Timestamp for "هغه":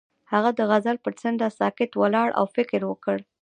0.31-0.49